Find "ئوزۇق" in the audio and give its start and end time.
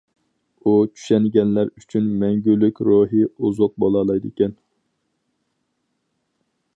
3.49-3.77